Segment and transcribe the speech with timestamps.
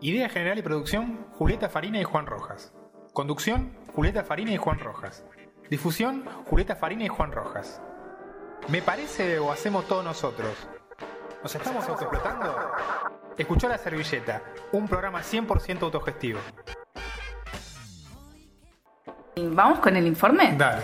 [0.00, 2.72] Idea general y producción, Julieta Farina y Juan Rojas.
[3.12, 5.24] Conducción, Julieta Farina y Juan Rojas.
[5.70, 7.80] Difusión, Julieta Farina y Juan Rojas.
[8.68, 10.52] ¿Me parece o hacemos todos nosotros?
[11.42, 12.54] ¿Nos estamos autoexplotando?
[13.38, 16.40] Escuchó La Servilleta, un programa 100% autogestivo.
[19.36, 20.54] ¿Vamos con el informe?
[20.56, 20.82] Dale,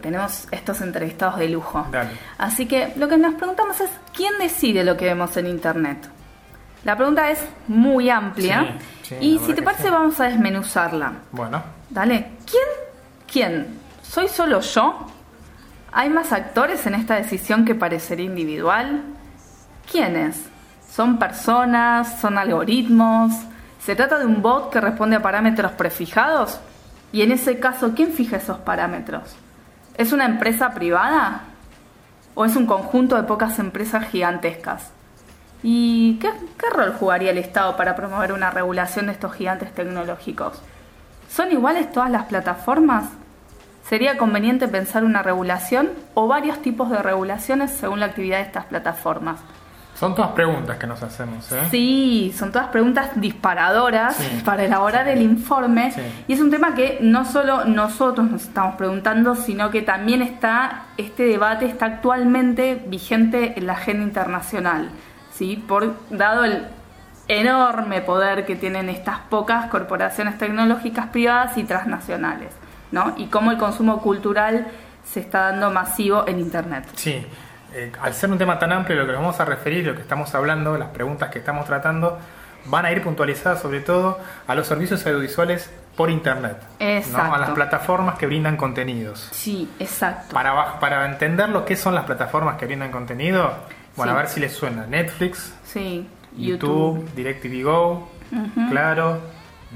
[0.00, 1.86] Tenemos estos entrevistados de lujo.
[1.90, 2.10] dale.
[2.38, 6.08] Así que lo que nos preguntamos es, ¿quién decide lo que vemos en Internet?
[6.84, 9.90] La pregunta es muy amplia Sí, sí, y si te parece sí.
[9.90, 11.12] vamos a desmenuzarla.
[11.32, 12.64] Bueno, Dale, ¿quién?
[13.30, 13.78] ¿Quién?
[14.02, 15.06] ¿Soy solo yo?
[15.92, 19.02] ¿Hay más actores en esta decisión que parecería individual?
[19.90, 20.44] ¿Quiénes?
[20.90, 22.20] ¿Son personas?
[22.20, 23.32] ¿Son algoritmos?
[23.80, 26.60] ¿Se trata de un bot que responde a parámetros prefijados?
[27.10, 29.34] Y en ese caso, ¿quién fija esos parámetros?
[29.96, 31.40] ¿Es una empresa privada?
[32.34, 34.90] ¿O es un conjunto de pocas empresas gigantescas?
[35.62, 40.60] ¿Y qué, qué rol jugaría el Estado para promover una regulación de estos gigantes tecnológicos?
[41.28, 43.06] ¿Son iguales todas las plataformas?
[43.88, 48.64] ¿Sería conveniente pensar una regulación o varios tipos de regulaciones según la actividad de estas
[48.66, 49.40] plataformas?
[49.98, 51.58] son todas preguntas que nos hacemos, ¿eh?
[51.72, 54.42] Sí, son todas preguntas disparadoras Sí.
[54.44, 56.00] para elaborar el informe Sí.
[56.28, 60.84] y es un tema que no solo nosotros nos estamos preguntando, sino que también está
[60.98, 64.90] este debate está actualmente vigente en la agenda internacional,
[65.38, 65.56] ¿sí?
[65.68, 66.66] Por dado el
[67.28, 72.52] enorme poder que tienen estas pocas corporaciones tecnológicas privadas y transnacionales,
[72.90, 73.14] ¿no?
[73.16, 74.66] Y cómo el consumo cultural
[75.04, 76.84] se está dando masivo en internet.
[76.94, 77.24] Sí,
[77.74, 80.02] eh, al ser un tema tan amplio, lo que nos vamos a referir, lo que
[80.02, 82.18] estamos hablando, las preguntas que estamos tratando,
[82.64, 86.56] van a ir puntualizadas sobre todo a los servicios audiovisuales por Internet,
[87.12, 87.34] ¿no?
[87.34, 89.28] A las plataformas que brindan contenidos.
[89.32, 90.32] Sí, exacto.
[90.32, 93.52] Para, para entender lo que son las plataformas que brindan contenido,
[93.98, 94.16] bueno, Sí.
[94.16, 98.08] a ver si les suena Netflix, Sí, YouTube, DirecTV Go.
[98.70, 99.20] Claro,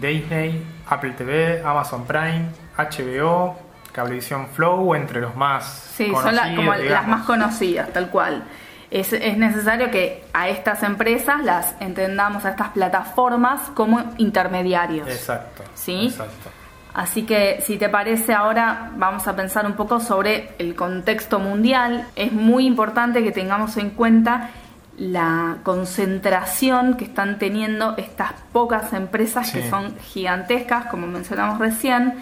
[0.00, 3.56] Disney, Apple TV, Amazon Prime, HBO,
[3.92, 5.64] Cablevisión Flow, entre los más
[5.96, 8.44] Sí, son la- como las más conocidas, tal cual.
[8.90, 15.08] Es, es necesario que a estas empresas las entendamos, a estas plataformas, como intermediarios.
[15.08, 15.62] Exacto.
[15.74, 16.06] ¿Sí?
[16.08, 16.50] Exacto.
[16.94, 22.06] Así que si te parece ahora vamos a pensar un poco sobre el contexto mundial.
[22.16, 24.50] Es muy importante que tengamos en cuenta
[24.98, 29.58] la concentración que están teniendo estas pocas empresas Sí.
[29.58, 32.14] que son gigantescas, como mencionamos recién,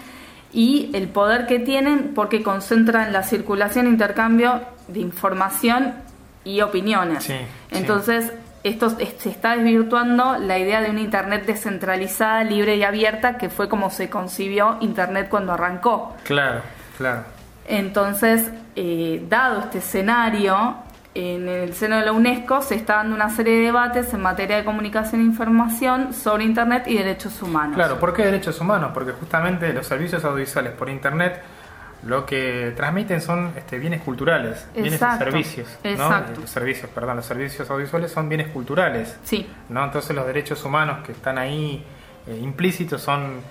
[0.53, 5.93] y el poder que tienen porque concentran la circulación e intercambio de información
[6.45, 7.25] y opiniones.
[7.25, 7.77] Sí, sí.
[8.63, 13.49] Esto es- se está desvirtuando la idea de una Internet descentralizada, libre y abierta, que
[13.49, 16.15] fue como se concibió Internet cuando arrancó.
[16.23, 16.61] Claro,
[16.97, 17.23] claro.
[17.67, 20.75] Entonces, eh, dado este escenario,
[21.13, 24.57] en el seno de la UNESCO se está dando una serie de debates en materia
[24.57, 27.75] de comunicación e información sobre Internet y derechos humanos.
[27.75, 28.91] Claro, ¿por qué derechos humanos?
[28.93, 31.41] Porque justamente los servicios audiovisuales por Internet
[32.03, 35.67] lo que transmiten son este, bienes culturales, bienes y Exacto, servicios.
[35.83, 39.17] Los servicios, perdón, los servicios audiovisuales son bienes culturales.
[39.23, 39.83] Sí, ¿no?
[39.83, 41.83] Entonces los derechos humanos que están ahí
[42.27, 43.41] eh, implícitos son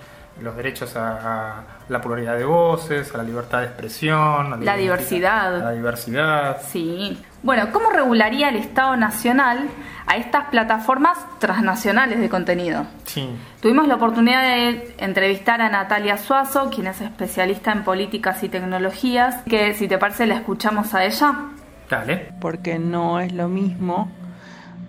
[0.41, 4.75] los derechos a, a la pluralidad de voces, a la libertad de expresión, a La
[4.75, 5.55] diversidad.
[5.55, 6.57] a la diversidad.
[6.67, 7.21] sí.
[7.43, 9.67] Bueno, ¿cómo regularía el Estado Nacional
[10.05, 12.85] a estas plataformas transnacionales de contenido?
[13.05, 13.27] Sí,
[13.61, 19.37] Tuvimos la oportunidad de entrevistar a Natalia Suazo, quien es especialista en políticas y tecnologías,
[19.49, 21.33] que si te parece la escuchamos a ella.
[21.89, 22.31] dale.
[22.39, 24.11] porque no es lo mismo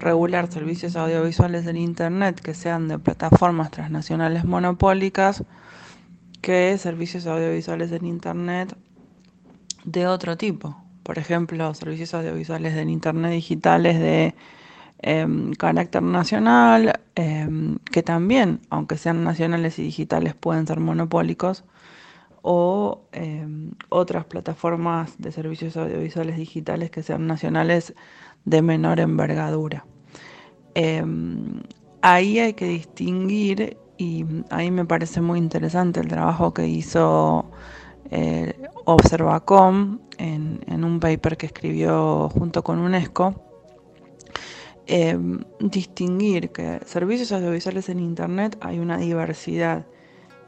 [0.03, 5.45] regular servicios audiovisuales en Internet que sean de plataformas transnacionales monopólicas
[6.41, 8.77] que servicios audiovisuales en Internet
[9.85, 10.77] de otro tipo.
[11.05, 14.35] Por ejemplo, servicios audiovisuales en Internet digitales de
[14.99, 21.65] em, carácter nacional, em, que también, aunque sean nacionales y digitales, pueden ser monopólicos,
[22.43, 27.95] o em, otras plataformas de servicios audiovisuales digitales que sean nacionales
[28.45, 29.85] de menor envergadura.
[30.75, 31.63] Em,
[32.01, 37.51] ahí hay que distinguir y ahí me parece muy interesante el trabajo que hizo
[38.11, 38.55] eh,
[38.85, 43.35] Observacom en, un paper que escribió junto con UNESCO.
[44.87, 49.87] Em, distinguir que servicios audiovisuales en Internet hay una diversidad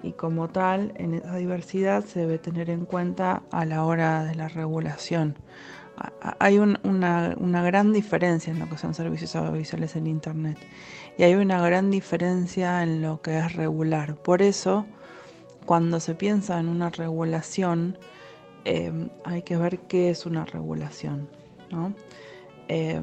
[0.03, 4.35] y como tal en esa diversidad se debe tener en cuenta a la hora de
[4.35, 5.37] la regulación.
[6.39, 10.59] Hay un- una, gran diferencia en lo que son servicios audiovisuales en Internet
[11.19, 14.17] y hay una gran diferencia en lo que es regular.
[14.17, 14.87] Por eso,
[15.67, 17.99] cuando se piensa en una regulación,
[18.65, 21.29] eh, hay que ver qué es una regulación.
[21.71, 21.95] ¿no?
[22.69, 23.01] Eh,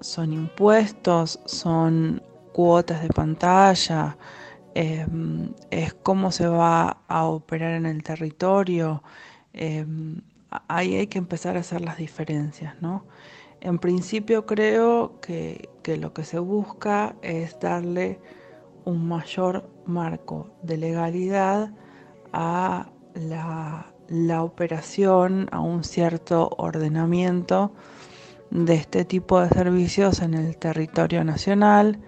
[0.00, 2.22] son impuestos, son
[2.52, 4.16] cuotas de pantalla,
[4.74, 9.02] em, es cómo se va a operar en el territorio.
[10.68, 13.04] Ahí hay que empezar a hacer las diferencias, ¿no?
[13.60, 15.68] En principio creo que,
[15.98, 18.20] lo que se busca es darle
[18.84, 21.72] un mayor marco de legalidad
[22.32, 27.72] a la, la operación, a un cierto ordenamiento
[28.50, 31.98] de este tipo de servicios en el territorio nacional.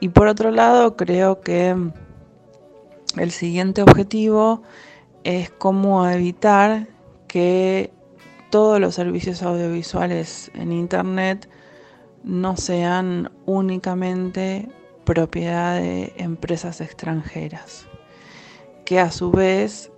[0.00, 1.76] Y por otro lado, creo que
[3.16, 4.62] el siguiente objetivo
[5.24, 6.88] es cómo evitar
[7.30, 7.92] que
[8.50, 11.48] todos los servicios audiovisuales en Internet
[12.24, 14.68] no sean únicamente
[15.04, 17.86] propiedad de empresas extranjeras,
[18.84, 19.92] que a su vez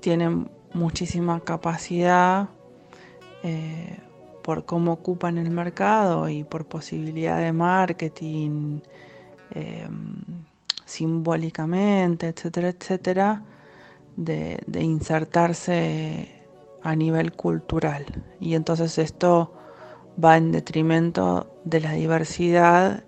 [0.00, 2.50] tienen muchísima capacidad
[3.42, 3.98] eh,
[4.42, 8.80] por cómo ocupan el mercado y por posibilidad de marketing
[9.52, 9.88] eh,
[10.84, 13.42] simbólicamente, etcétera, etcétera,
[14.14, 16.35] de, de insertarse
[16.86, 18.06] a nivel cultural.
[18.38, 19.52] Y entonces esto
[20.22, 23.02] va en detrimento de la diversidad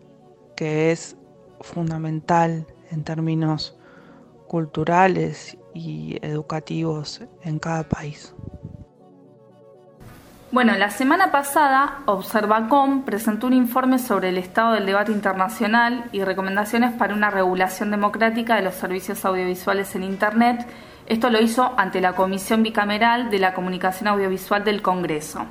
[0.57, 1.17] que es
[1.61, 3.79] fundamental en términos
[4.49, 8.35] culturales y educativos en cada país.
[10.51, 16.25] Bueno, la semana pasada Observacom presentó un informe sobre el estado del debate internacional y
[16.25, 20.67] recomendaciones para una regulación democrática de los servicios audiovisuales en Internet
[21.09, 25.47] esto lo hizo ante la Comisión Bicameral de la Comunicación Audiovisual del Congreso.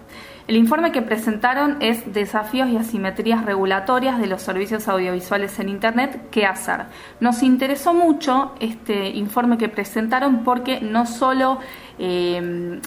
[0.48, 6.30] El informe que presentaron es Desafíos y asimetrías regulatorias de los servicios audiovisuales en Internet,
[6.31, 6.86] ¿qué hacer?
[7.19, 11.59] Nos interesó mucho este informe que presentaron porque no solo
[12.00, 12.80] eh,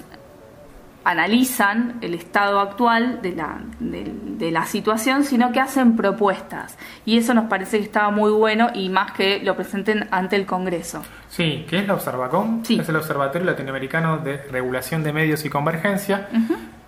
[1.05, 6.77] analizan el estado actual de la, de, la situación, sino que hacen propuestas.
[7.05, 10.47] Y eso nos parece que estaba muy bueno y más que lo presenten ante el
[10.47, 11.03] Congreso.
[11.29, 16.29] Sí, que es la Observacom, es el Observatorio Latinoamericano de Regulación de Medios y Convergencia.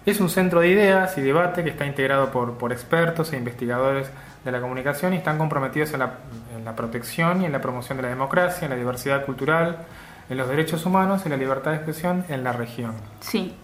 [0.05, 4.11] Es un centro de ideas y debate que está integrado por, por expertos e investigadores
[4.45, 6.15] de la comunicación y están comprometidos en la,
[6.57, 9.79] en la protección y en la promoción de la democracia, en la diversidad cultural,
[10.29, 12.95] en los derechos humanos y la libertad de expresión en la región.
[13.21, 13.55] Sí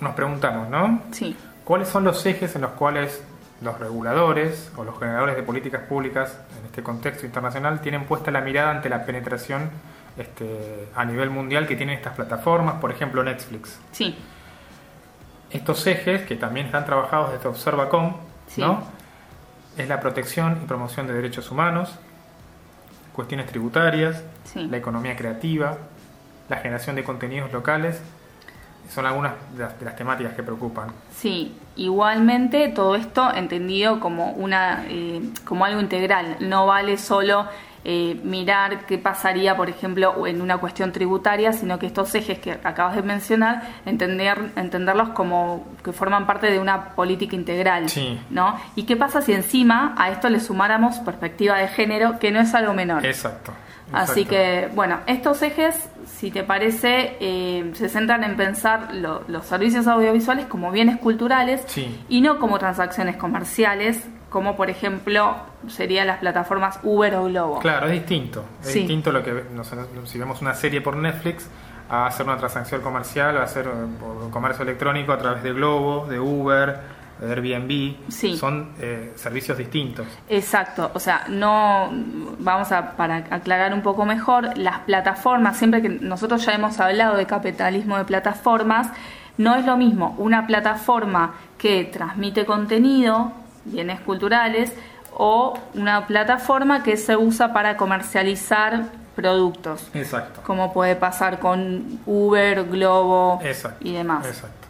[0.00, 1.02] nos preguntamos, ¿no?
[1.12, 1.36] Sí.
[1.64, 3.22] ¿Cuáles son los ejes en los cuales
[3.60, 8.40] los reguladores o los generadores de políticas públicas en este contexto internacional tienen puesta la
[8.40, 9.70] mirada ante la penetración
[10.16, 13.80] este, a nivel mundial que tienen estas plataformas, por ejemplo Netflix?
[13.92, 14.16] Sí.
[15.50, 18.14] Estos ejes, que también están trabajados desde Observacom,
[18.56, 18.82] ¿no?
[19.76, 21.96] Es la protección y promoción de derechos humanos,
[23.12, 24.22] cuestiones tributarias,
[24.54, 25.78] la economía creativa,
[26.48, 28.00] la generación de contenidos locales
[28.88, 30.88] son algunas de las, temáticas que preocupan.
[31.14, 36.36] Sí, igualmente todo esto entendido como una eh, como algo integral.
[36.40, 37.46] No vale solo
[37.86, 42.52] eh, mirar qué pasaría, por ejemplo, en una cuestión tributaria, sino que estos ejes que
[42.52, 47.90] acabas de mencionar, entender, entenderlos como que forman parte de una política integral.
[47.90, 48.18] Sí.
[48.30, 48.58] ¿no?
[48.74, 52.54] ¿Y qué pasa si encima a esto le sumáramos perspectiva de género, que no es
[52.54, 53.04] algo menor?
[53.04, 53.52] Exacto.
[53.94, 59.86] Así que, bueno, estos ejes, si te parece, eh, se centran en pensar los servicios
[59.86, 61.64] audiovisuales como bienes culturales
[62.08, 65.36] y no como transacciones comerciales, como por ejemplo
[65.68, 67.58] serían las plataformas Uber o Globo.
[67.60, 68.44] Claro, es distinto.
[68.62, 69.44] Es distinto lo que
[70.04, 71.48] si vemos una serie por Netflix
[71.88, 76.18] a hacer una transacción comercial, a hacer eh, comercio electrónico a través de Globo, de
[76.18, 80.06] Uber Airbnb, son eh, servicios distintos.
[80.28, 81.90] Exacto, o sea, no,
[82.38, 87.16] vamos a, para aclarar un poco mejor, las plataformas, siempre que nosotros ya hemos hablado
[87.16, 88.88] de capitalismo de plataformas,
[89.36, 93.32] no es lo mismo una plataforma que transmite contenido,
[93.64, 94.72] bienes culturales,
[95.16, 99.88] o una plataforma que se usa para comercializar productos.
[99.94, 100.40] Exacto.
[100.44, 103.40] Como puede pasar con Uber, Globo
[103.80, 104.26] y demás.
[104.26, 104.63] Exacto.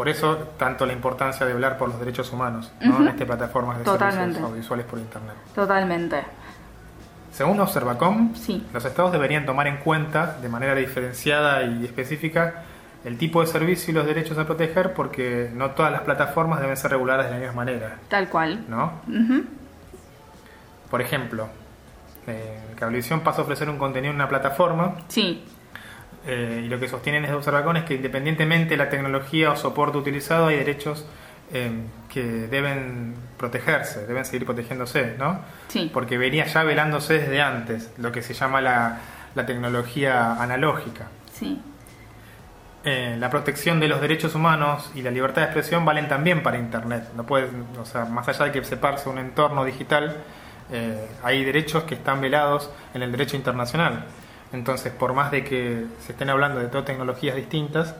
[0.00, 3.84] Por eso, tanto la importancia de hablar por los derechos humanos en estas plataformas de
[3.84, 5.34] servicios audiovisuales por Internet.
[5.54, 6.22] Totalmente.
[7.30, 8.66] Según Observacom, sí.
[8.72, 12.62] los estados deberían tomar en cuenta de manera diferenciada y específica
[13.04, 16.78] el tipo de servicio y los derechos a proteger porque no todas las plataformas deben
[16.78, 17.98] ser reguladas de la misma manera.
[18.08, 18.64] Tal cual.
[18.68, 19.02] ¿No?
[20.90, 21.46] Por ejemplo,
[22.26, 24.94] eh, Cablevisión pasa a ofrecer un contenido en una plataforma.
[25.08, 25.44] Sí.
[26.26, 29.98] Eh, y lo que sostienen es Observacom es que independientemente de la tecnología o soporte
[29.98, 31.06] utilizado, hay derechos
[31.52, 31.72] eh,
[32.08, 35.40] que deben protegerse, deben seguir protegiéndose, ¿no?
[35.66, 35.90] Sí.
[35.92, 39.00] Porque venía ya velándose desde antes, lo que se llama la,
[39.46, 41.08] tecnología analógica.
[41.32, 41.60] Sí.
[42.84, 46.58] Eh, la protección de los derechos humanos y la libertad de expresión valen también para
[46.58, 47.08] Internet.
[47.16, 47.48] No puede,
[47.80, 50.18] o sea, más allá de que separse un entorno digital,
[50.70, 54.04] eh, hay derechos que están velados en el derecho internacional.
[54.52, 57.94] Entonces, por más de que se estén hablando de todas tecnologías distintas,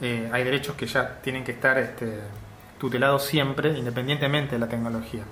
[0.00, 2.20] eh, hay derechos que ya tienen que estar este,
[2.78, 5.22] tutelados siempre, independientemente de la tecnología.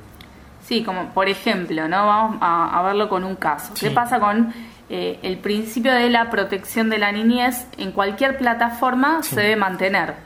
[0.65, 2.07] Sí, como por ejemplo, ¿no?
[2.07, 3.73] Vamos a, verlo con un caso.
[3.79, 4.53] ¿Qué pasa con
[4.91, 7.69] eh, el principio de la protección de la niñez?
[7.79, 10.26] En cualquier plataforma se debe mantener.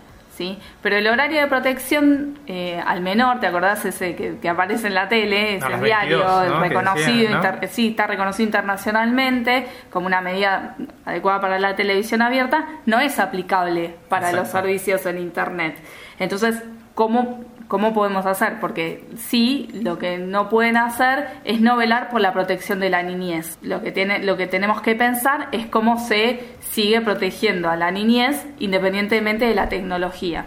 [0.83, 5.09] Pero el horario de protección eh, al menor, ¿te acordás ese que, aparece en la
[5.09, 5.57] tele?
[5.57, 6.25] Es el diario
[6.61, 13.19] reconocido, sí, está reconocido internacionalmente como una medida adecuada para la televisión abierta, no es
[13.19, 15.77] aplicable para los servicios en Internet.
[16.19, 16.63] Entonces,
[16.95, 18.59] ¿cómo ¿Cómo podemos hacer?
[18.59, 23.05] Porque sí, lo que no pueden hacer es no velar por la protección de la
[23.05, 23.59] niñez.
[23.63, 27.93] Lo que, tiene, lo que tenemos que pensar es cómo se sigue protegiendo a la
[27.93, 30.47] niñez independientemente de la tecnología.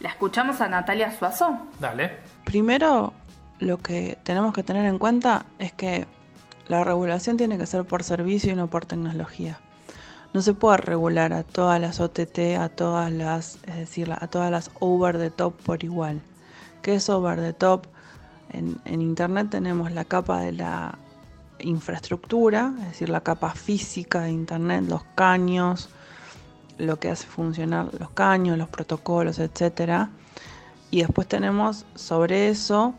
[0.00, 1.58] La escuchamos a Natalia Suazo.
[1.78, 2.10] Dale.
[2.42, 3.12] Primero,
[3.60, 6.06] lo que tenemos que tener en cuenta es que
[6.66, 9.60] la regulación tiene que ser por servicio y no por tecnología.
[10.32, 14.50] No se puede regular a todas las OTT, a todas las, es decir, a todas
[14.50, 16.20] las over the top por igual
[16.84, 17.86] que es over the top.
[18.50, 20.96] En, Internet tenemos la capa de la
[21.58, 25.88] infraestructura, es decir, la capa física de Internet, los caños,
[26.76, 30.08] lo que hace funcionar los caños, los protocolos, etc.
[30.90, 32.94] Y después tenemos sobre eso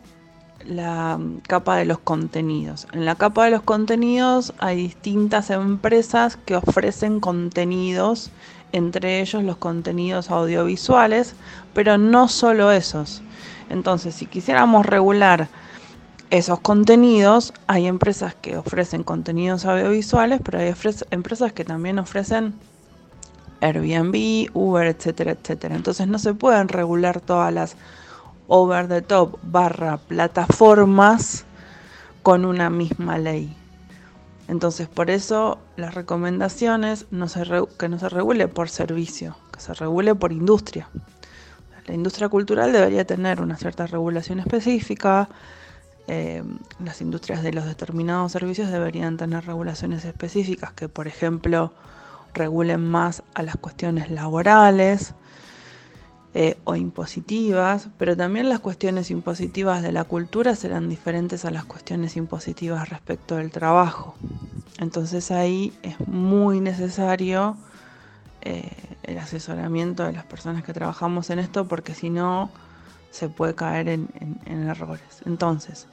[0.66, 2.88] la capa de los contenidos.
[2.92, 8.32] En la capa de los contenidos hay distintas empresas que ofrecen contenidos,
[8.72, 11.36] entre ellos los contenidos audiovisuales,
[11.72, 13.22] pero no solo esos.
[13.70, 15.48] Entonces, si quisiéramos regular
[16.30, 20.74] esos contenidos, hay empresas que ofrecen contenidos audiovisuales, pero hay
[21.10, 22.54] empresas que también ofrecen
[23.60, 25.76] Airbnb, Uber, etcétera, etcétera.
[25.76, 27.76] Entonces no se pueden regular todas las
[28.48, 31.44] over the top barra plataformas
[32.22, 33.56] con una misma ley.
[34.48, 37.26] Entonces por eso las recomendaciones no
[37.78, 40.88] que no se regule por servicio, que se regule por industria
[41.86, 45.28] la industria cultural debería tener una cierta regulación específica,
[46.08, 46.42] eh,
[46.84, 51.72] las industrias de los determinados servicios deberían tener regulaciones específicas que, por ejemplo,
[52.32, 55.14] regulen más a las cuestiones laborales
[56.34, 61.64] eh, o impositivas, pero también las cuestiones impositivas de la cultura serán diferentes a las
[61.64, 64.14] cuestiones impositivas respecto del trabajo.
[64.78, 67.56] Entonces ahí es muy necesario
[68.42, 68.70] eh,
[69.02, 72.50] el asesoramiento de las personas que trabajamos en esto, porque si no
[73.10, 74.08] se puede caer en,
[74.46, 75.22] errores.
[75.24, 75.86] Entonces,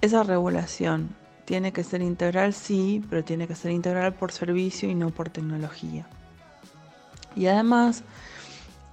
[0.00, 1.10] esa regulación
[1.44, 5.30] tiene que ser integral, sí, pero tiene que ser integral por servicio y no por
[5.30, 6.06] tecnología.
[7.36, 8.02] Y además,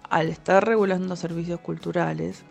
[0.10, 2.44] al estar regulando servicios culturales,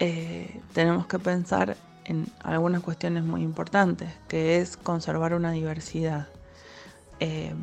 [0.00, 6.26] eh, tenemos que pensar en algunas cuestiones muy importantes, que es conservar una diversidad.
[7.20, 7.54] Eh,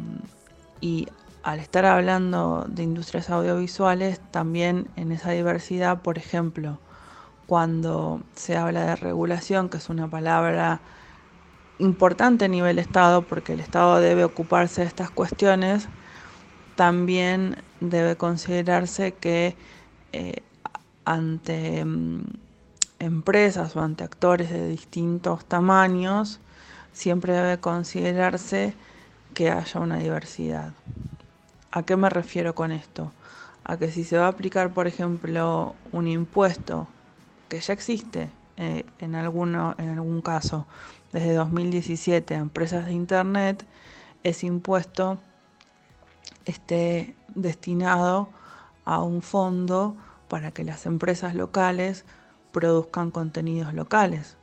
[0.80, 1.08] y
[1.46, 6.80] al estar hablando de industrias audiovisuales, también en esa diversidad, por ejemplo,
[7.46, 10.82] cuando se habla de regulación, que es una palabra
[11.78, 15.88] importante a nivel Estado, porque el Estado debe ocuparse de estas cuestiones,
[16.74, 19.56] también debe considerarse que
[20.14, 20.42] eh,
[21.06, 22.24] ante mm,
[22.98, 26.40] empresas o ante actores de distintos tamaños,
[26.92, 28.74] siempre debe considerarse
[29.36, 30.74] que haya una diversidad.
[31.76, 33.12] ¿A qué me refiero con esto?
[33.66, 36.88] A que si se va a aplicar, por ejemplo, un impuesto
[37.50, 40.68] que ya existe eh, en, alguno, en algún caso
[41.12, 43.66] desde 2017 a empresas de Internet,
[44.24, 45.18] ese impuesto
[46.46, 48.30] esté destinado
[48.86, 49.98] a un fondo
[50.30, 52.06] para que las empresas locales
[52.54, 54.38] produzcan contenidos locales.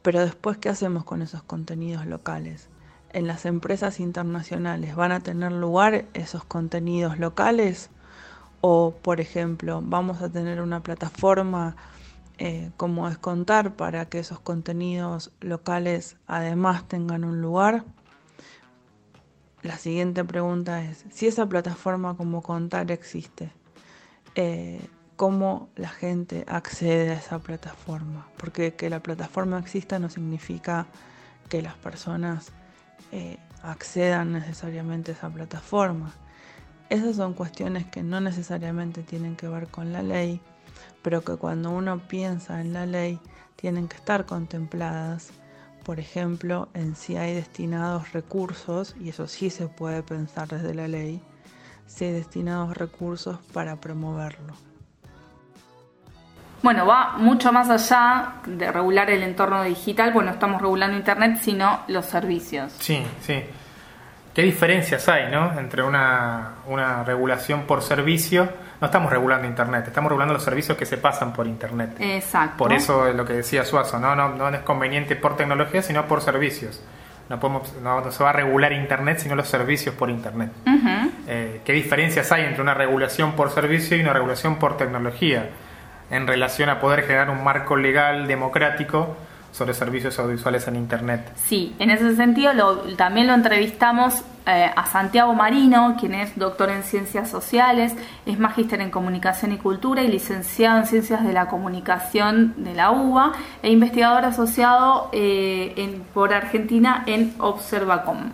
[0.00, 2.71] Pero después, ¿qué hacemos con esos contenidos locales?
[3.12, 7.90] En las empresas internacionales van a tener lugar esos contenidos locales
[8.60, 11.76] o por ejemplo vamos a tener una plataforma
[12.38, 17.84] eh, como es contar para que esos contenidos locales además tengan un lugar
[19.62, 23.52] la siguiente pregunta es si esa plataforma como contar existe
[24.34, 24.80] eh,
[25.16, 30.86] cómo la gente accede a esa plataforma porque que la plataforma exista no significa
[31.48, 32.52] que las personas
[33.10, 36.12] eh, accedan necesariamente a esa plataforma.
[36.88, 40.40] Esas son cuestiones que no necesariamente tienen que ver con la ley,
[41.02, 43.18] pero que cuando uno piensa en la ley
[43.56, 45.30] tienen que estar contempladas,
[45.84, 50.86] por ejemplo, en si hay destinados recursos, y eso sí se puede pensar desde la
[50.86, 51.22] ley,
[51.86, 54.71] si hay destinados recursos para promoverlo.
[56.62, 61.80] Bueno, va mucho más allá de regular el entorno digital, bueno, estamos regulando Internet, sino
[61.88, 62.72] los servicios.
[62.78, 63.42] Sí, sí.
[64.34, 65.58] ¿Qué diferencias hay ¿no?
[65.58, 68.48] entre una, una regulación por servicio?
[68.80, 71.96] No estamos regulando Internet, estamos regulando los servicios que se pasan por Internet.
[71.98, 72.56] Exacto.
[72.56, 74.16] Por eso es lo que decía Suazo, ¿no?
[74.16, 76.82] No, no es conveniente por tecnología, sino por servicios.
[77.28, 80.50] No, podemos, no, se va a regular Internet, sino los servicios por Internet.
[81.26, 85.50] Eh, ¿Qué diferencias hay entre una regulación por servicio y una regulación por tecnología?
[86.12, 89.16] En relación a poder generar un marco legal democrático
[89.50, 91.32] sobre servicios audiovisuales en Internet.
[91.36, 92.52] Sí, en ese sentido
[92.96, 97.94] también lo entrevistamos eh, a Santiago Marino, quien es doctor en ciencias sociales,
[98.26, 102.90] es magíster en comunicación y cultura y licenciado en ciencias de la comunicación de la
[102.90, 108.32] UBA e investigador asociado eh, en, por Argentina en Observacom.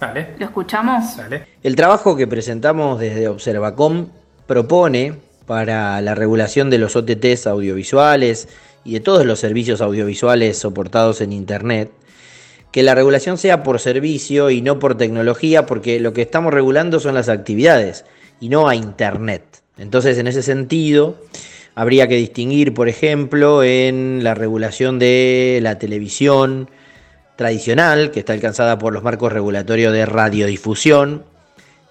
[0.00, 0.34] Dale.
[0.38, 1.16] ¿Lo escuchamos?
[1.16, 1.46] Dale.
[1.62, 4.08] El trabajo que presentamos desde Observacom
[4.46, 8.46] propone para la regulación de los OTTs audiovisuales
[8.84, 11.90] y de todos los servicios audiovisuales soportados en Internet,
[12.70, 17.00] que la regulación sea por servicio y no por tecnología, porque lo que estamos regulando
[17.00, 18.04] son las actividades
[18.38, 19.42] y no a Internet.
[19.76, 21.16] Entonces, en ese sentido,
[21.74, 26.70] habría que distinguir, por ejemplo, en la regulación de la televisión
[27.34, 31.24] tradicional, que está alcanzada por los marcos regulatorios de radiodifusión,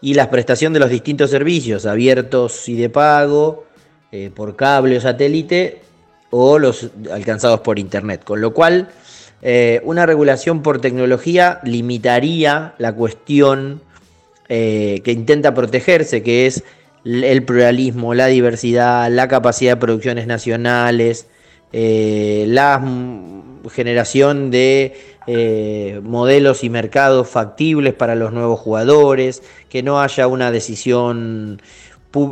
[0.01, 3.65] y la prestación de los distintos servicios abiertos y de pago
[4.11, 5.81] eh, por cable o satélite
[6.29, 8.23] o los alcanzados por internet.
[8.23, 8.89] Con lo cual,
[9.41, 13.81] eh, una regulación por tecnología limitaría la cuestión
[14.47, 16.63] eh, que intenta protegerse, que es
[17.05, 21.27] el pluralismo, la diversidad, la capacidad de producciones nacionales,
[21.71, 22.83] la
[23.71, 24.95] generación de
[25.31, 31.61] eh, modelos y mercados factibles para los nuevos jugadores, que no haya una decisión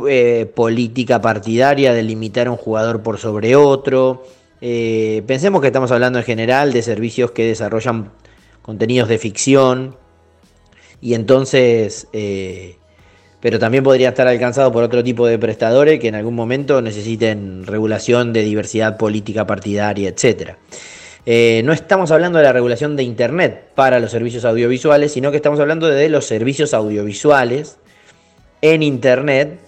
[0.08, 4.24] eh, política partidaria de limitar a un jugador por sobre otro.
[4.60, 8.10] Eh, pensemos que estamos hablando en general de servicios que desarrollan
[8.62, 9.96] contenidos de ficción
[11.00, 12.08] y entonces,
[13.40, 17.64] pero también podría estar alcanzado por otro tipo de prestadores que en algún momento necesiten
[17.64, 20.58] regulación de diversidad política partidaria, etcétera.
[21.26, 25.36] Eh, no estamos hablando de la regulación de Internet para los servicios audiovisuales, sino que
[25.36, 27.78] estamos hablando de los servicios audiovisuales
[28.62, 29.58] en Internet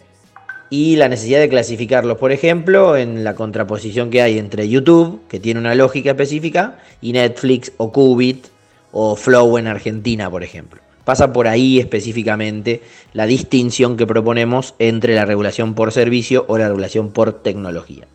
[0.71, 5.41] y la necesidad de clasificarlos, por ejemplo, en la contraposición que hay entre YouTube, que
[5.41, 8.47] tiene una lógica específica, y Netflix o Qubit
[8.93, 10.81] o Flow en Argentina, por ejemplo.
[11.05, 12.83] Pasa por ahí específicamente
[13.15, 18.07] la distinción que proponemos entre la regulación por servicio o la regulación por tecnología.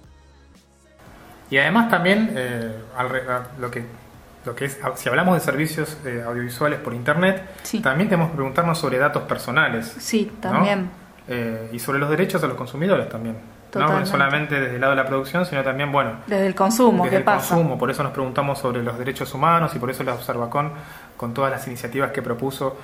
[1.49, 2.71] Y además también, eh,
[3.59, 3.83] lo, que,
[4.45, 7.43] lo que es, si hablamos de servicios eh, audiovisuales por Internet,
[7.83, 9.95] también tenemos que preguntarnos sobre datos personales.
[9.99, 10.89] Sí, también.
[11.27, 13.37] Eh, y sobre los derechos de los consumidores también.
[13.75, 16.19] No solamente desde el lado de la producción, sino también, bueno...
[16.27, 19.79] Desde el consumo, desde el consumo, por eso nos preguntamos sobre los derechos humanos y
[19.79, 20.71] por eso la Observacón,
[21.17, 22.77] con todas las iniciativas que propuso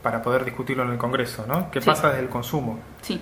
[0.00, 1.72] para poder discutirlo en el Congreso, ¿no?
[1.72, 2.78] ¿Qué pasa desde el consumo?
[3.02, 3.20] Sí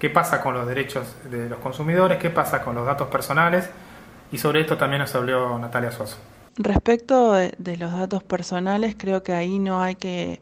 [0.00, 3.68] qué pasa con los derechos de los consumidores, qué pasa con los datos personales
[4.32, 6.16] y sobre esto también nos habló Natalia Suazo.
[6.56, 10.40] Respecto de, los datos personales, creo que ahí no hay que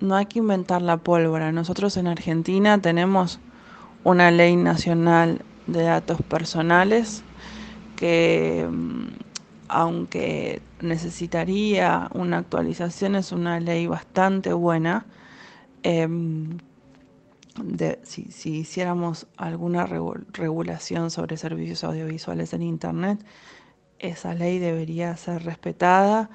[0.00, 1.50] no hay que inventar la pólvora.
[1.50, 3.40] Nosotros en Argentina tenemos
[4.04, 7.22] una ley nacional de datos personales
[7.96, 9.06] que mm,
[9.68, 15.06] aunque necesitaría una actualización es una ley bastante buena.
[18.02, 23.24] Si, hiciéramos alguna regulación sobre servicios audiovisuales en Internet,
[24.00, 26.30] esa ley debería ser respetada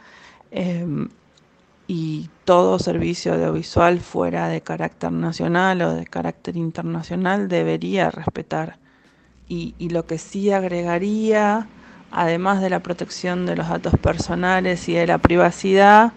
[0.52, 1.10] em,
[1.88, 8.78] y todo servicio audiovisual fuera de carácter nacional o de carácter internacional debería respetar.
[9.50, 11.68] Y, lo que sí agregaría,
[12.12, 16.14] además de la protección de los datos personales y de la privacidad,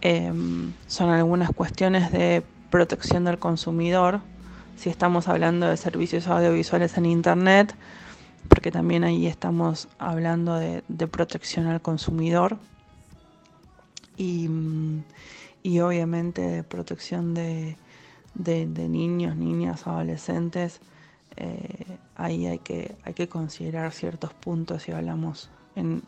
[0.00, 4.20] em, son algunas cuestiones de protección del consumidor,
[4.76, 7.72] si estamos hablando de servicios audiovisuales en Internet,
[8.48, 12.58] porque también ahí estamos hablando de, protección al consumidor
[14.16, 14.48] y,
[15.80, 17.76] obviamente de protección de,
[18.34, 20.80] niños, niñas, adolescentes.
[21.36, 26.02] Eh, ahí hay que, hay que considerar ciertos puntos si hablamos en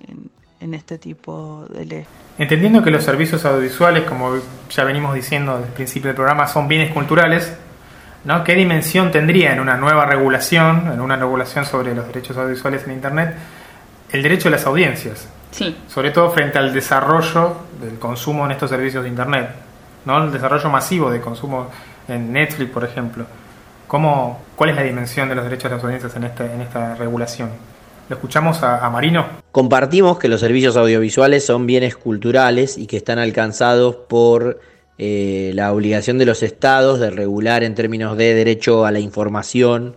[0.75, 2.07] este tipo de ley.
[2.39, 4.37] Entendiendo que los servicios audiovisuales, como
[4.71, 7.57] ya venimos diciendo desde el principio del programa, son bienes culturales,
[8.25, 8.45] ¿no?
[8.45, 12.93] ¿qué dimensión tendría en una nueva regulación, en una regulación sobre los derechos audiovisuales en
[12.93, 13.35] Internet,
[14.13, 15.29] el derecho de las audiencias?
[15.51, 15.77] Sí.
[15.89, 19.51] Sobre todo frente al desarrollo del consumo en estos servicios de Internet,
[20.05, 20.25] ¿no?
[20.25, 21.71] el desarrollo masivo de consumo
[22.09, 23.25] en Netflix, por ejemplo.
[23.87, 26.95] ¿Cómo, ¿Cuál es la dimensión de los derechos de las audiencias en, este, en esta
[26.97, 27.51] regulación?
[28.09, 29.27] ¿Lo escuchamos a, Marino?
[29.51, 34.61] Compartimos que los servicios audiovisuales son bienes culturales y que están alcanzados por
[34.99, 39.97] eh, la obligación de los estados de regular en términos de derecho a la información,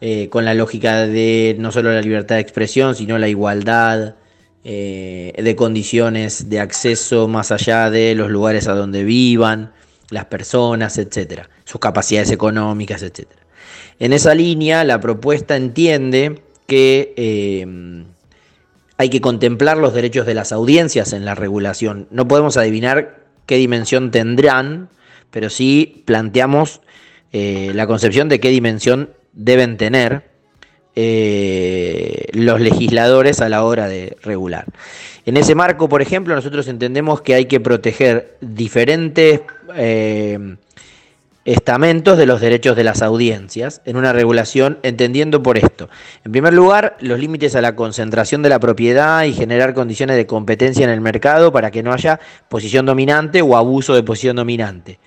[0.00, 4.16] eh, con la lógica de no solo la libertad de expresión, sino la igualdad
[4.64, 9.72] eh, de condiciones de acceso más allá de los lugares a donde vivan,
[10.10, 13.42] las personas, etcétera, sus capacidades económicas, etcétera.
[14.00, 17.66] En esa línea, la propuesta entiende que eh,
[18.98, 22.08] hay que contemplar los derechos de las audiencias en la regulación.
[22.10, 24.88] No podemos adivinar qué dimensión tendrán,
[25.30, 26.80] pero sí planteamos
[27.32, 30.24] la concepción de qué dimensión deben tener
[30.98, 34.64] eh, los legisladores a la hora de regular.
[35.26, 39.42] En ese marco, por ejemplo, nosotros entendemos que hay que proteger diferentes
[39.74, 40.56] eh,
[41.46, 45.88] estamentos de los derechos de las audiencias en una regulación, entendiendo por esto.
[46.24, 50.26] En primer lugar, los límites a la concentración de la propiedad y generar condiciones de
[50.26, 54.98] competencia en el mercado para que no haya posición dominante o abuso de posición dominante.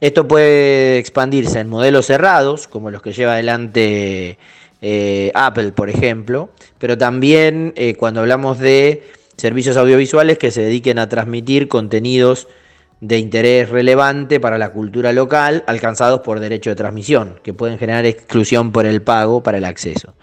[0.00, 4.38] Esto puede expandirse en modelos cerrados, como los que lleva adelante
[4.82, 10.98] eh, Apple, por ejemplo, pero también eh, cuando hablamos de servicios audiovisuales que se dediquen
[10.98, 12.46] a transmitir contenidos
[13.00, 18.06] de interés relevante para la cultura local alcanzados por derecho de transmisión, que pueden generar
[18.06, 20.14] exclusión por el pago para el acceso.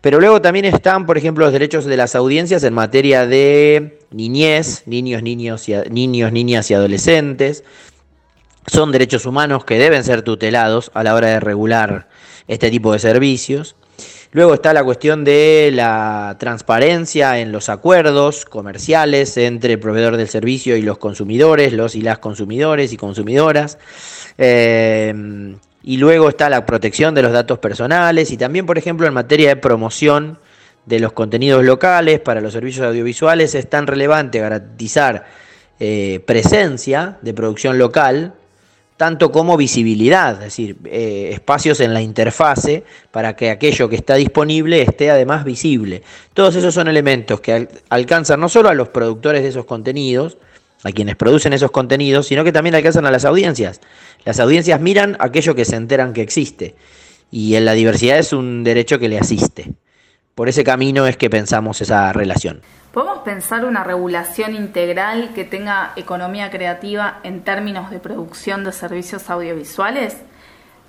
[0.00, 4.82] Pero luego también están, por ejemplo, los derechos de las audiencias en materia de niñez,
[4.86, 7.62] niños, niños, y, niños niñas y adolescentes,
[8.66, 12.08] son derechos humanos que deben ser tutelados a la hora de regular
[12.48, 13.76] este tipo de servicios.
[14.34, 20.26] Luego está la cuestión de la transparencia en los acuerdos comerciales entre el proveedor del
[20.26, 23.76] servicio y los consumidores, los y las consumidores y consumidoras.
[24.38, 29.12] Eh, y luego está la protección de los datos personales y también, por ejemplo, en
[29.12, 30.38] materia de promoción
[30.86, 35.26] de los contenidos locales para los servicios audiovisuales es tan relevante garantizar
[35.78, 38.34] eh, presencia de producción local
[39.02, 44.14] tanto como visibilidad, es decir, eh, espacios en la interfase para que aquello que está
[44.14, 46.04] disponible esté además visible.
[46.34, 50.38] Todos esos son elementos que alcanzan no solo a los productores de esos contenidos,
[50.84, 53.80] a quienes producen esos contenidos, sino que también alcanzan a las audiencias.
[54.24, 56.76] Las audiencias miran aquello que se enteran que existe
[57.32, 59.72] y en la diversidad es un derecho que le asiste.
[60.34, 62.62] Por ese camino es que pensamos esa relación.
[62.92, 69.28] ¿Podemos pensar una regulación integral que tenga economía creativa en términos de producción de servicios
[69.30, 70.16] audiovisuales?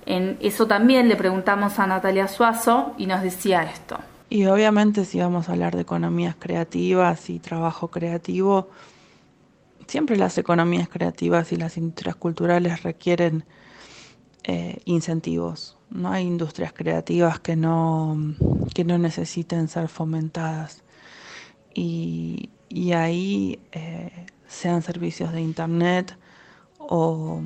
[0.06, 3.98] En eso también le preguntamos a Natalia Suazo y nos decía esto.
[4.28, 8.68] Y obviamente si vamos a hablar de economías creativas y trabajo creativo,
[9.86, 13.44] siempre las economías creativas y las industrias culturales requieren
[14.42, 15.76] eh, incentivos.
[15.94, 18.18] No hay industrias creativas que no,
[18.74, 20.82] que no necesiten ser fomentadas.
[21.72, 22.50] Y,
[22.92, 26.18] ahí eh, sean servicios de internet
[26.78, 27.40] o,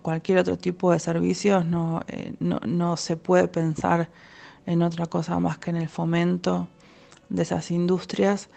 [0.00, 1.62] cualquier otro tipo de servicios,
[2.08, 4.08] eh, no, no, se puede pensar
[4.64, 6.68] en otra cosa más que en el fomento
[7.28, 8.48] de esas industrias,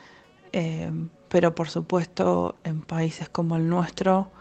[0.53, 0.89] eh,
[1.27, 4.31] pero por supuesto en países como el nuestro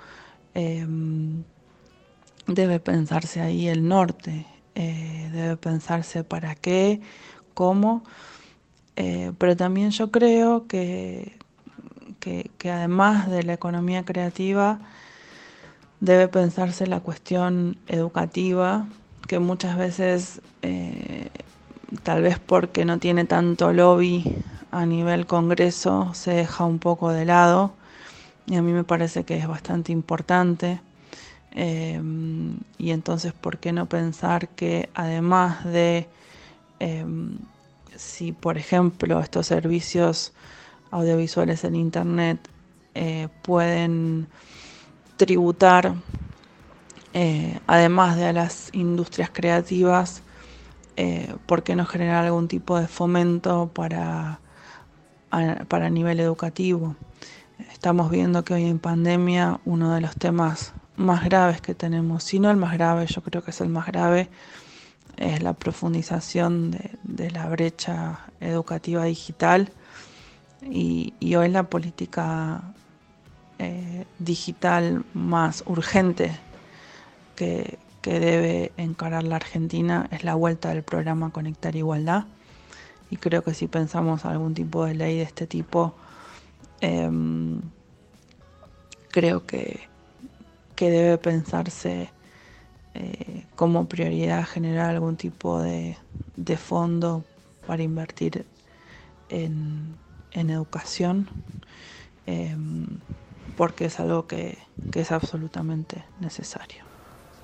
[2.47, 7.01] debe pensarse ahí el norte, debe pensarse para qué,
[7.55, 8.03] cómo
[8.97, 11.39] eh, pero también yo creo que,
[12.21, 14.79] que, además de la economía creativa,
[16.01, 18.87] debe pensarse la cuestión educativa,
[19.29, 21.31] que muchas veces, eh,
[22.03, 24.37] tal vez porque no tiene tanto lobby
[24.71, 27.73] a nivel Congreso, se deja un poco de lado,
[28.47, 30.81] y a mí me parece que es bastante importante.
[31.55, 32.01] Eh,
[32.79, 36.09] y entonces, ¿por qué no pensar que además de
[37.97, 40.33] si, por ejemplo, estos servicios
[40.91, 42.39] audiovisuales en Internet
[42.95, 44.27] eh, pueden
[45.17, 45.95] tributar,
[47.15, 50.23] eh, además de a las industrias creativas,
[50.97, 54.41] eh, ¿por qué no generar algún tipo de fomento para,
[55.69, 56.97] para nivel educativo?
[57.73, 62.39] Estamos viendo que hoy en pandemia uno de los temas más graves que tenemos, si
[62.39, 64.29] no el más grave, yo creo que es el más grave,
[65.17, 66.71] es la profundización
[67.03, 69.71] de, la brecha educativa digital
[70.63, 72.63] y, hoy la política
[73.59, 76.33] eh, digital más urgente
[77.37, 82.25] que, debe encarar la Argentina es la vuelta del programa Conectar Igualdad.
[83.11, 85.95] Y creo que si pensamos algún tipo de ley de este tipo
[86.81, 87.61] em,
[89.13, 89.92] creo que,
[90.83, 92.11] que debe pensarse
[92.95, 95.97] eh, como prioridad generar algún tipo de,
[96.35, 97.23] de fondo
[97.69, 98.47] para invertir
[99.29, 99.95] en,
[100.33, 101.29] en educación,
[102.27, 102.89] em,
[103.57, 104.59] porque es algo que,
[104.91, 106.83] que es absolutamente necesario.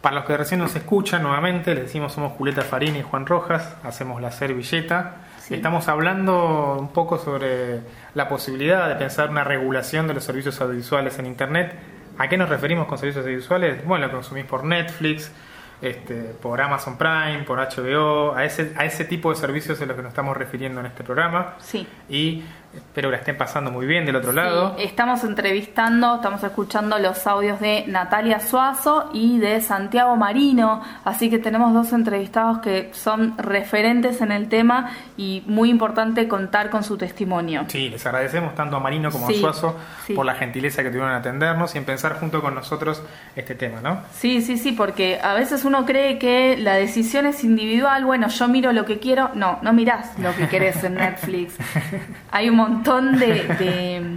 [0.01, 3.77] Para los que recién nos escuchan nuevamente, les decimos somos Julieta Farina y Juan Rojas,
[3.85, 5.29] hacemos la servilleta.
[5.49, 7.83] Estamos hablando un poco sobre
[8.15, 11.98] la posibilidad de pensar una regulación de los servicios audiovisuales en Internet.
[12.19, 13.85] ¿A qué nos referimos con servicios audiovisuales?
[13.85, 15.33] Bueno, lo consumís por Netflix,
[15.81, 19.95] este, por Amazon Prime, por HBO, a ese, a ese tipo de servicios es lo
[19.95, 21.55] que nos estamos refiriendo en este programa.
[21.61, 21.87] Sí.
[22.09, 22.43] Y
[22.75, 24.77] espero que la estén pasando muy bien del otro lado.
[24.79, 31.39] Estamos entrevistando, estamos escuchando los audios de Natalia Suazo y de Santiago Marino, así que
[31.39, 36.97] tenemos dos entrevistados que son referentes en el tema y muy importante contar con su
[36.99, 37.65] testimonio.
[37.69, 39.77] Sí, les agradecemos tanto a Marino como a Suazo
[40.15, 43.03] por la gentileza que tuvieron en atendernos y en pensar junto con nosotros
[43.35, 44.03] este tema, ¿no?
[44.13, 48.49] Sí, sí, sí, porque a veces uno cree que la decisión es individual, bueno, yo
[48.49, 51.55] miro lo que quiero, no, no mirás lo que querés en Netflix.
[52.31, 54.09] Hay un montón de,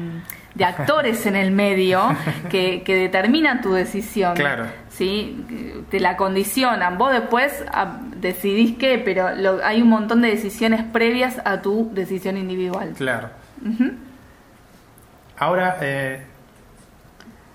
[0.53, 2.15] de, actores en el medio
[2.49, 4.35] que, que, determinan tu decisión.
[4.35, 4.65] Claro.
[4.89, 5.83] ¿sí?
[5.89, 6.97] Te la condicionan.
[6.97, 9.27] Vos después ah, decidís qué, pero
[9.63, 12.93] hay un montón de decisiones previas a tu decisión individual.
[12.97, 13.29] Claro.
[15.37, 16.23] Ahora, eh,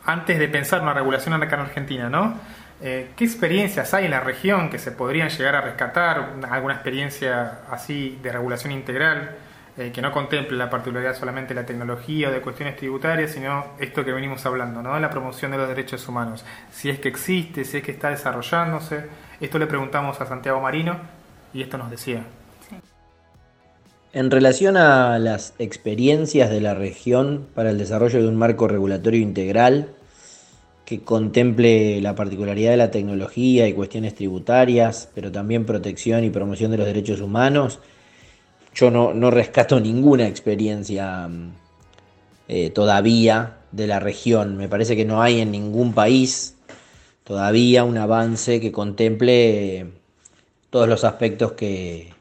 [0.05, 2.35] antes de pensar una regulación acá en Argentina, ¿no?
[2.81, 6.35] Eh, ¿Qué experiencias hay en la región que se podrían llegar a rescatar?
[6.51, 9.37] ¿Alguna experiencia así de regulación integral?
[9.79, 13.67] Eh, que no contemple la particularidad solamente de la tecnología o de cuestiones tributarias, sino
[13.79, 14.99] esto que venimos hablando, ¿no?
[14.99, 16.47] la promoción de los derechos humanos.
[16.73, 19.05] Si es que existe, si es que está desarrollándose.
[19.39, 20.97] Esto le preguntamos a Santiago Marino
[21.53, 22.25] y esto nos decía.
[24.15, 29.21] En relación a las experiencias de la región para el desarrollo de un marco regulatorio
[29.21, 29.91] integral
[30.87, 36.71] que contemple la particularidad de la tecnología y cuestiones tributarias, pero también protección y promoción
[36.71, 37.81] de los derechos humanos,
[38.77, 41.53] yo no, rescato ninguna experiencia mm,
[42.49, 44.57] eh, todavía de la región.
[44.59, 46.57] Me parece que no hay en ningún país
[47.25, 49.87] todavía un avance que contemple eh,
[50.69, 52.12] todos los aspectos que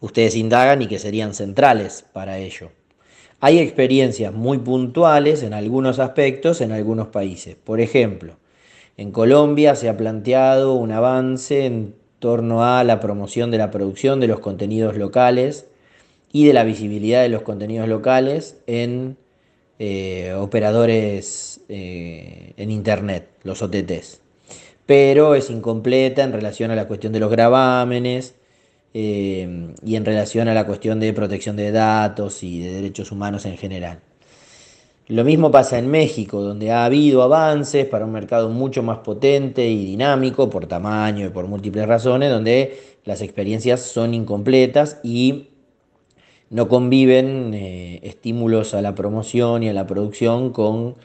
[0.00, 2.70] ustedes indagan y que serían centrales para ello.
[3.40, 7.56] Hay experiencias muy puntuales en algunos aspectos en algunos países.
[7.56, 8.34] Por ejemplo,
[8.98, 14.20] en Colombia se ha planteado un avance en torno a la promoción de la producción
[14.20, 15.69] de los contenidos locales
[16.32, 19.16] y de la visibilidad de los contenidos locales en
[19.78, 24.20] eh, operadores eh, en Internet, los OTTs.
[24.86, 28.34] Pero es incompleta en relación a la cuestión de los gravámenes
[28.92, 33.46] eh, y en relación a la cuestión de protección de datos y de derechos humanos
[33.46, 34.00] en general.
[35.08, 39.68] Lo mismo pasa en México, donde ha habido avances para un mercado mucho más potente
[39.68, 45.49] y dinámico por tamaño y por múltiples razones, donde las experiencias son incompletas y
[46.50, 50.96] no conviven eh, estímulos a la promoción y a la producción con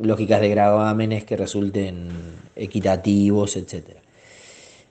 [0.00, 2.08] lógicas de gravámenes que resulten
[2.54, 3.96] equitativos, etc.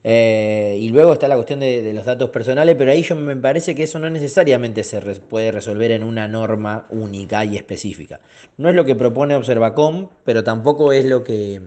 [0.03, 3.75] Eh, y luego está la cuestión de, los datos personales, pero ahí yo me parece
[3.75, 8.19] que eso no necesariamente se puede resolver en una norma única y específica.
[8.57, 11.61] No es lo que propone Observacom, pero tampoco es lo que,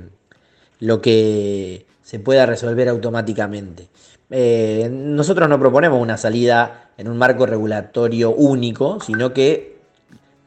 [0.80, 3.88] lo que se pueda resolver automáticamente.
[4.30, 9.78] Eh, nosotros no proponemos una salida en un marco regulatorio único, sino que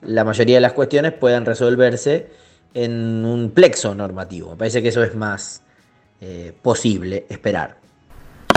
[0.04, 2.28] la mayoría de las cuestiones puedan resolverse
[2.76, 4.52] en un plexo normativo.
[4.52, 5.64] Me parece que eso es más
[6.22, 7.78] eh, posible esperar.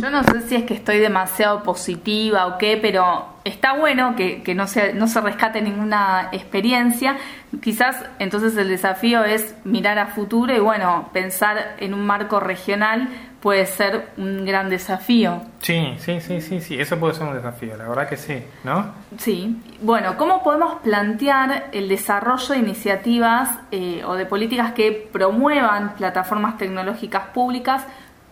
[0.01, 4.55] Yo no sé si es que estoy demasiado positiva o qué, pero está bueno que,
[4.55, 7.17] no, se, no se rescate ninguna experiencia.
[7.61, 13.09] Quizás entonces el desafío es mirar a futuro y bueno, pensar en un marco regional
[13.41, 15.41] puede ser un gran desafío.
[15.61, 18.93] Sí, sí, sí, sí, sí, eso puede ser un desafío, la verdad que sí, ¿no?
[19.19, 19.59] Sí.
[19.81, 26.59] Bueno, ¿cómo podemos plantear el desarrollo de iniciativas eh, o de políticas que promuevan plataformas
[26.59, 27.87] tecnológicas públicas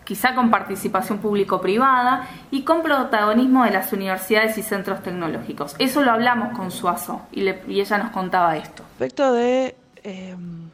[0.09, 5.75] quizá con participación público-privada y con protagonismo de las universidades y centros tecnológicos.
[5.77, 8.81] Eso lo hablamos con Suazo y, ella nos contaba esto.
[8.97, 10.71] Respecto de em,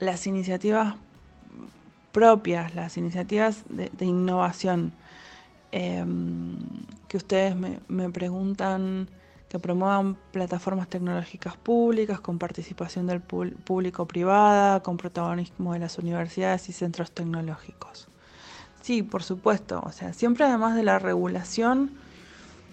[0.00, 0.96] las iniciativas
[2.10, 4.92] propias, las iniciativas de, innovación
[5.70, 6.56] em,
[7.06, 9.08] que ustedes me, me preguntan
[9.48, 16.72] que promuevan plataformas tecnológicas públicas con participación del público-privada, con protagonismo de las universidades y
[16.72, 18.08] centros tecnológicos.
[18.84, 19.82] Sí, por supuesto.
[19.86, 21.92] O sea, siempre además de la regulación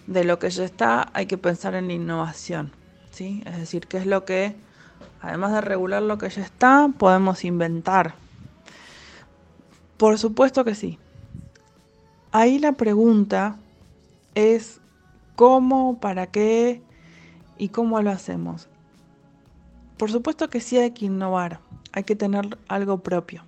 [0.06, 2.70] de lo que ya está, hay que pensar en la innovación.
[3.12, 3.42] ¿sí?
[3.46, 4.54] Es decir, qué es lo que,
[5.22, 8.14] además de regular lo que ya está, podemos inventar.
[9.96, 10.98] Por supuesto que sí.
[12.30, 13.56] ahí la pregunta
[14.34, 14.82] es
[15.34, 16.82] cómo, para qué
[17.56, 18.68] y cómo lo hacemos.
[19.96, 21.60] Por supuesto que sí hay que innovar,
[21.92, 23.44] hay que tener algo propio.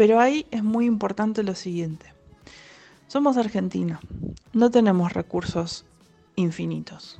[0.00, 2.06] Pero ahí es muy importante lo siguiente.
[3.06, 4.00] Somos Argentina,
[4.54, 5.84] no tenemos recursos
[6.36, 7.18] infinitos.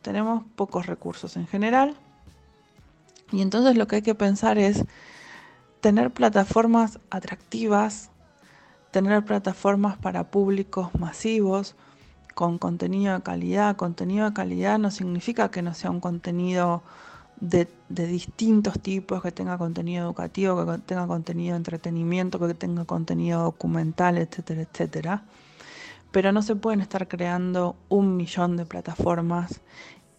[0.00, 1.94] Tenemos pocos recursos en general.
[3.32, 4.86] Y entonces lo que hay que pensar es
[5.82, 8.08] tener plataformas atractivas,
[8.92, 11.76] tener plataformas para públicos masivos,
[12.34, 13.76] con contenido de calidad.
[13.76, 16.82] Contenido de calidad no significa que no sea un contenido
[17.40, 23.42] de, distintos tipos, que tenga contenido educativo, que tenga contenido de entretenimiento, que tenga contenido
[23.42, 25.24] documental, etcétera, etcétera.
[26.10, 29.60] Pero no se pueden estar creando un millón de plataformas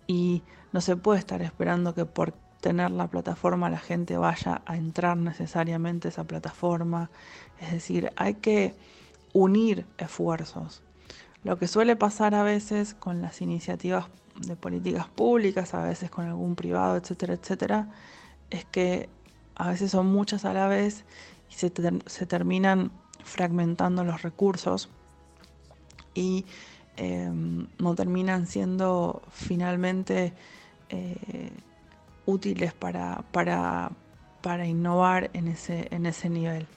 [0.05, 4.77] y no se puede estar esperando que por tener la plataforma la gente vaya a
[4.77, 7.09] entrar necesariamente a esa plataforma.
[7.59, 8.75] Es decir, hay que
[9.33, 10.83] unir esfuerzos.
[11.43, 14.07] Lo que suele pasar a veces con las iniciativas
[14.41, 17.89] de políticas públicas, a veces con algún privado, etcétera, etcétera,
[18.49, 19.09] es que
[19.55, 21.03] a veces son muchas a la vez
[21.49, 22.91] y se, terminan
[23.23, 24.89] fragmentando los recursos
[26.13, 26.45] y
[26.95, 30.33] em, no terminan siendo finalmente
[30.89, 31.51] eh,
[32.25, 33.91] útiles para, para,
[34.41, 36.67] para innovar en ese, en ese nivel.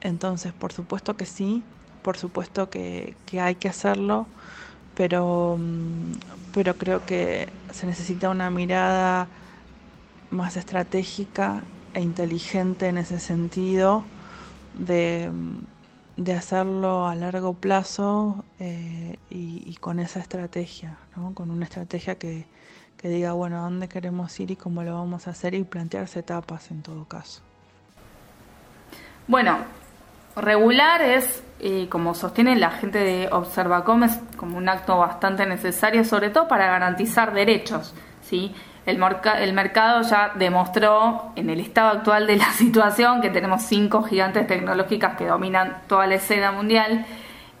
[0.00, 1.62] Entonces, por supuesto que sí,
[2.02, 4.26] por supuesto que, que hay que hacerlo
[4.96, 6.12] pero, mm,
[6.52, 9.28] pero creo que se necesita una mirada
[10.30, 11.62] más estratégica
[11.94, 14.04] e inteligente en ese sentido
[14.74, 20.96] de, mm, hacerlo a largo plazo eh, y, con esa estrategia,
[21.34, 22.46] con una estrategia que,
[22.96, 26.70] que diga, bueno, dónde queremos ir y cómo lo vamos a hacer y plantearse etapas
[26.70, 27.42] en todo caso.
[29.26, 29.58] Bueno,
[30.36, 31.42] regular es
[31.88, 36.66] como sostiene la gente de Observacom, es como un acto bastante necesario, sobre todo para
[36.66, 37.94] garantizar derechos.
[38.22, 38.54] ¿sí?
[38.84, 39.02] El,
[39.38, 44.46] el mercado ya demostró en el estado actual de la situación que tenemos cinco gigantes
[44.46, 47.06] tecnológicas que dominan toda la escena mundial.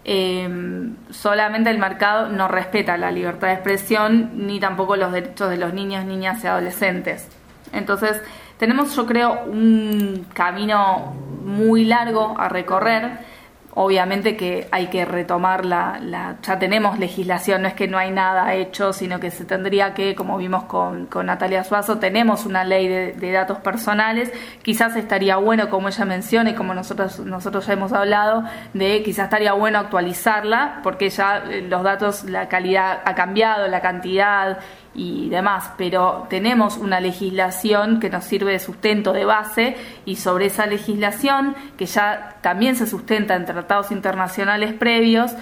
[0.06, 5.56] Eh, solamente el mercado no respeta la libertad de expresión ni tampoco los derechos de
[5.56, 7.26] los niños, niñas y adolescentes.
[7.72, 8.20] Entonces,
[8.58, 11.12] tenemos, yo creo, un camino
[11.44, 13.34] muy largo a recorrer.
[13.76, 18.12] Obviamente que hay que retomar la, la, ya tenemos legislación, no es que no hay
[18.12, 22.62] nada hecho, sino que se tendría que, como vimos con, con Natalia Suazo, tenemos una
[22.62, 27.72] ley de, datos personales, quizás estaría bueno, como ella menciona y como nosotros, nosotros ya
[27.72, 33.16] hemos hablado, de quizás estaría bueno actualizarla, porque ya eh, los datos, la calidad ha
[33.16, 34.58] cambiado, la cantidad
[34.94, 40.46] y demás, pero tenemos una legislación que nos sirve de sustento de base y sobre
[40.46, 45.32] esa legislación, que ya también se sustenta en tratados internacionales previos,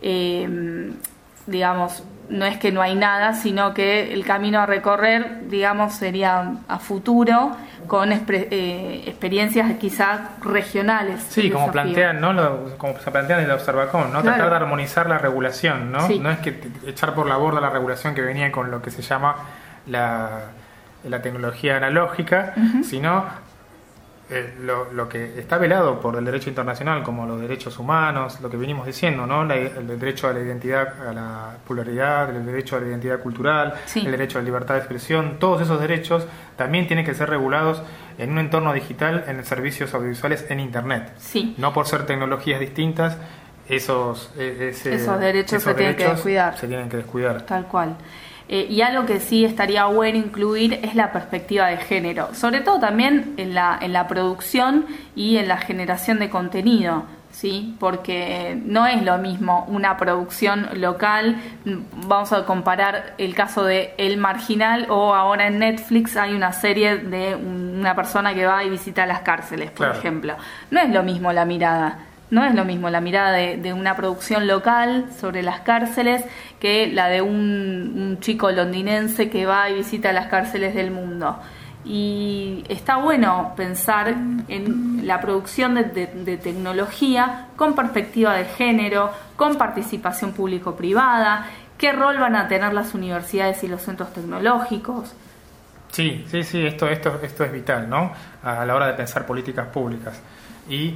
[0.00, 0.92] eh,
[1.46, 6.54] digamos, no es que no hay nada, sino que el camino a recorrer, digamos, sería
[6.68, 11.22] a futuro con eh, experiencias quizás regionales.
[11.28, 12.76] Sí, como plantean, ¿no?
[12.78, 14.22] como se plantean en el Observacom, ¿no?
[14.22, 16.08] Tratar de armonizar la regulación, ¿no?
[16.08, 19.02] No es que echar por la borda la regulación que venía con lo que se
[19.02, 19.36] llama
[19.86, 20.46] la,
[21.04, 23.24] la tecnología analógica, sino
[24.34, 28.56] eh, lo, que está velado por el derecho internacional, como los derechos humanos, lo que
[28.56, 29.42] venimos diciendo, ¿no?
[29.42, 34.10] el derecho a la identidad, a la pluralidad, el derecho a la identidad cultural, el
[34.10, 37.82] derecho a la libertad de expresión, todos esos derechos también tienen que ser regulados
[38.16, 41.12] en un entorno digital, en servicios audiovisuales en Internet.
[41.18, 41.54] Sí.
[41.58, 43.18] No por ser tecnologías distintas,
[43.68, 46.56] esos, e, esos derechos se tienen que descuidar.
[46.56, 47.42] Se tienen que descuidar.
[47.42, 47.96] Tal cual.
[48.48, 52.80] Eh, y algo que sí estaría bueno incluir es la perspectiva de género, sobre todo
[52.80, 57.04] también en la, en la producción y en la generación de contenido.
[57.32, 57.76] ¿sí?
[57.80, 61.36] porque no es lo mismo una producción local,
[62.06, 66.98] vamos a comparar el caso de El Marginal o ahora en Netflix hay una serie
[66.98, 70.36] de una persona que va y visita las cárceles, por ejemplo.
[70.70, 71.98] No es lo mismo la mirada.
[72.32, 76.24] No es lo mismo la mirada de, una producción local sobre las cárceles
[76.60, 81.38] que la de un, chico londinense que va y visita las cárceles del mundo.
[81.84, 84.08] Y está bueno pensar
[84.48, 92.36] en la producción de, tecnología con perspectiva de género, con participación público-privada, qué rol van
[92.36, 95.12] a tener las universidades y los centros tecnológicos.
[95.90, 98.10] Sí, sí, sí, esto, esto, esto es vital, ¿no?
[98.42, 100.18] A la hora de pensar políticas públicas.
[100.70, 100.94] Y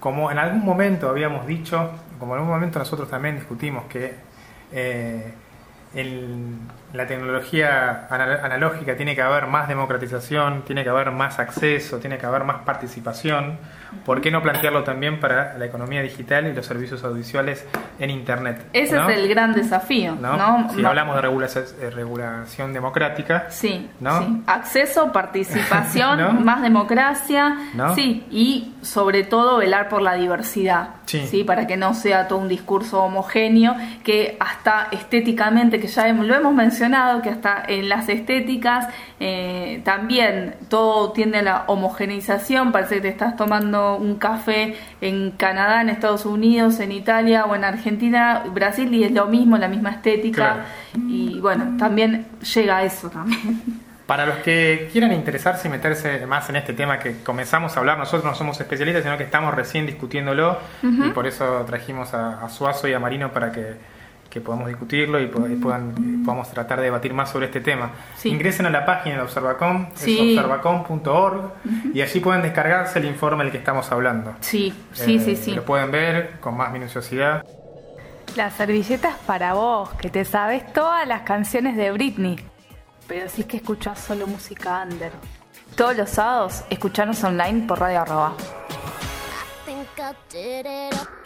[0.00, 4.14] como en algún momento habíamos dicho, como en algún momento nosotros también discutimos que
[4.72, 5.32] eh,
[5.94, 6.58] en
[6.92, 12.26] la tecnología analógica tiene que haber más democratización, tiene que haber más acceso, tiene que
[12.26, 13.58] haber más participación.
[14.04, 17.66] ¿Por qué no plantearlo también para la economía digital y los servicios audiovisuales
[17.98, 18.66] en Internet?
[18.72, 20.16] Ese es el gran desafío.
[20.16, 20.70] ¿no?
[20.70, 23.46] Si hablamos de regulación, regulación democrática.
[23.50, 24.42] Sí, ¿no?
[24.46, 27.56] acceso, participación, más democracia,
[27.94, 31.44] sí, y sobre todo velar por la diversidad, sí.
[31.44, 33.74] para que no sea todo un discurso homogéneo,
[34.04, 36.79] que hasta estéticamente, que ya lo hemos mencionado,
[37.22, 43.08] que hasta en las estéticas eh, también todo tiende a la homogeneización, parece que te
[43.08, 48.92] estás tomando un café en Canadá, en Estados Unidos, en Italia o en Argentina, Brasil,
[48.94, 50.64] y es lo mismo, la misma estética,
[51.06, 53.60] y bueno, también llega a eso también.
[54.06, 57.96] Para los que quieran interesarse y meterse más en este tema que comenzamos a hablar,
[57.96, 62.88] nosotros no somos especialistas, sino que estamos recién discutiéndolo y por eso trajimos a Suazo
[62.88, 63.76] y a Marino para que
[64.30, 67.90] que podamos discutirlo y, puedan, podamos tratar de debatir más sobre este tema.
[68.24, 71.52] Ingresen a la página de Observacom, es observacom.org,
[71.92, 74.36] y allí pueden descargarse el informe del que estamos hablando.
[74.40, 75.54] Sí, sí, sí, eh, sí.
[75.54, 77.44] Lo pueden ver con más minuciosidad.
[78.36, 82.38] Las servilletas para vos, que te sabes todas las canciones de Britney,
[83.08, 85.10] pero sí que escuchás solo música under.
[85.74, 88.34] Todos los sábados, escuchanos online por Radio Arroba.